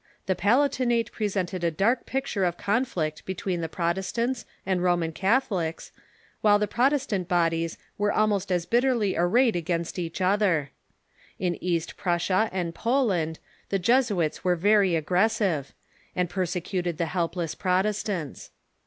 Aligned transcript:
The 0.25 0.33
Palatinate 0.35 1.11
presented 1.11 1.63
a 1.63 1.69
dark 1.69 2.07
picture,. 2.07 2.43
of 2.43 2.57
conflict 2.57 3.23
between 3.23 3.61
the 3.61 3.69
Protestants 3.69 4.45
and 4.65 4.81
Roman 4.81 5.13
Germany 5.13 5.13
after 5.13 5.13
the 5.13 5.13
Peace 5.13 5.13
of 5.13 5.21
Catholics, 5.21 5.91
while 6.41 6.57
the 6.57 6.67
Protestant 6.67 7.27
bodies 7.27 7.77
were 7.99 8.11
almost 8.11 8.49
Westphalia 8.49 8.67
^^ 8.67 8.69
bitterly 8.71 9.15
arrayed 9.15 9.55
against 9.55 9.99
each 9.99 10.19
other. 10.19 10.71
In 11.37 11.53
East 11.63 11.97
Prussia 11.97 12.49
and 12.51 12.73
Poland 12.73 13.37
the 13.69 13.77
Jesuits 13.77 14.43
were 14.43 14.55
very 14.55 14.95
aggressive, 14.95 15.71
and 16.15 16.31
per 16.31 16.45
secuted 16.47 16.97
the 16.97 17.05
helpless 17.05 17.53
Protestants. 17.53 18.49